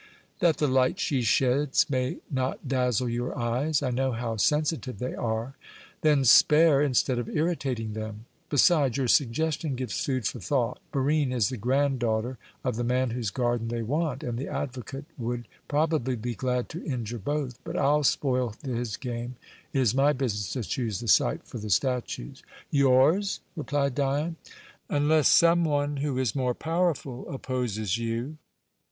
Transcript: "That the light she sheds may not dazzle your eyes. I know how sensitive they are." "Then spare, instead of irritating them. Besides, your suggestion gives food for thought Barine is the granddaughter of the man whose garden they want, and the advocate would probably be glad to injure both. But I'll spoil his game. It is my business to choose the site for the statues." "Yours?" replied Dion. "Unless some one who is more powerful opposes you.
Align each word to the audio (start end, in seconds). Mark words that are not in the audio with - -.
"That 0.39 0.57
the 0.57 0.67
light 0.67 0.99
she 0.99 1.21
sheds 1.21 1.87
may 1.87 2.21
not 2.31 2.67
dazzle 2.67 3.07
your 3.07 3.37
eyes. 3.37 3.83
I 3.83 3.91
know 3.91 4.13
how 4.13 4.35
sensitive 4.35 4.97
they 4.97 5.13
are." 5.13 5.55
"Then 6.01 6.25
spare, 6.25 6.81
instead 6.81 7.19
of 7.19 7.29
irritating 7.29 7.93
them. 7.93 8.25
Besides, 8.49 8.97
your 8.97 9.07
suggestion 9.07 9.75
gives 9.75 10.03
food 10.03 10.25
for 10.25 10.39
thought 10.39 10.79
Barine 10.91 11.31
is 11.31 11.49
the 11.49 11.55
granddaughter 11.57 12.39
of 12.63 12.77
the 12.77 12.83
man 12.83 13.11
whose 13.11 13.29
garden 13.29 13.67
they 13.67 13.83
want, 13.83 14.23
and 14.23 14.39
the 14.39 14.47
advocate 14.47 15.05
would 15.19 15.47
probably 15.67 16.15
be 16.15 16.33
glad 16.33 16.67
to 16.69 16.83
injure 16.83 17.19
both. 17.19 17.59
But 17.63 17.77
I'll 17.77 18.03
spoil 18.03 18.55
his 18.65 18.97
game. 18.97 19.35
It 19.71 19.81
is 19.81 19.93
my 19.93 20.13
business 20.13 20.51
to 20.53 20.63
choose 20.67 20.99
the 20.99 21.07
site 21.07 21.45
for 21.45 21.59
the 21.59 21.69
statues." 21.69 22.41
"Yours?" 22.71 23.39
replied 23.55 23.93
Dion. 23.93 24.37
"Unless 24.89 25.27
some 25.27 25.63
one 25.63 25.97
who 25.97 26.17
is 26.17 26.33
more 26.35 26.55
powerful 26.55 27.29
opposes 27.31 27.99
you. 27.99 28.37